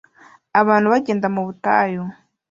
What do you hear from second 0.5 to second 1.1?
abantu